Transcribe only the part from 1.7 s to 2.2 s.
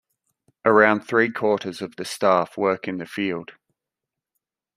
of the